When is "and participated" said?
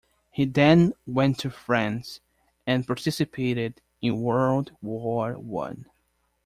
2.65-3.81